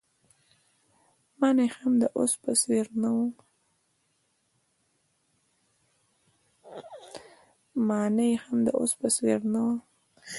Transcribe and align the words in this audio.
مانا 1.39 1.63
يې 1.65 1.69
هم 8.45 8.63
د 8.63 8.75
اوس 8.77 8.91
په 9.01 9.07
څېر 9.17 9.41
نه 9.51 9.59
وه. 9.65 9.75